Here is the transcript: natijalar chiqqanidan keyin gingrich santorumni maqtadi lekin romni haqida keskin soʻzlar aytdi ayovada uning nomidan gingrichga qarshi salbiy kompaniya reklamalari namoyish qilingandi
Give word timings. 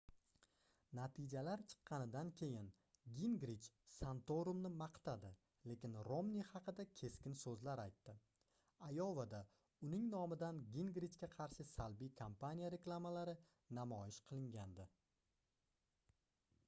natijalar 0.97 1.61
chiqqanidan 1.73 2.29
keyin 2.41 2.69
gingrich 3.17 3.65
santorumni 3.95 4.69
maqtadi 4.77 5.29
lekin 5.71 5.97
romni 6.07 6.45
haqida 6.51 6.85
keskin 7.01 7.37
soʻzlar 7.43 7.81
aytdi 7.83 8.15
ayovada 8.89 9.41
uning 9.89 10.07
nomidan 10.15 10.61
gingrichga 10.77 11.29
qarshi 11.35 11.67
salbiy 11.73 12.11
kompaniya 12.23 12.71
reklamalari 12.77 13.37
namoyish 13.81 14.19
qilingandi 14.31 14.87